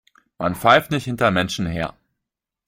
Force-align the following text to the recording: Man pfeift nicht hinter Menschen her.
Man 0.39 0.55
pfeift 0.55 0.89
nicht 0.89 1.03
hinter 1.03 1.29
Menschen 1.29 1.67
her. 1.67 1.95